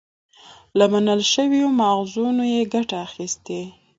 له 0.77 0.85
منل 0.93 1.19
شويو 1.33 1.67
ماخذونو 1.79 2.43
يې 2.53 2.61
ګټه 2.73 2.95
اخستې 3.05 3.61